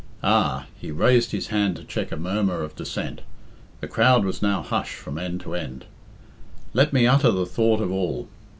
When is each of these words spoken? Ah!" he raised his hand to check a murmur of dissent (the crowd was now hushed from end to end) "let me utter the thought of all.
Ah!" 0.23 0.65
he 0.79 0.89
raised 0.89 1.29
his 1.29 1.49
hand 1.49 1.75
to 1.75 1.83
check 1.83 2.11
a 2.11 2.17
murmur 2.17 2.63
of 2.63 2.75
dissent 2.75 3.21
(the 3.81 3.87
crowd 3.87 4.25
was 4.25 4.41
now 4.41 4.63
hushed 4.63 4.95
from 4.95 5.19
end 5.19 5.41
to 5.41 5.53
end) 5.53 5.85
"let 6.73 6.91
me 6.91 7.05
utter 7.05 7.29
the 7.29 7.45
thought 7.45 7.79
of 7.81 7.91
all. 7.91 8.27